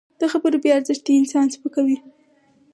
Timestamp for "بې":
0.63-0.69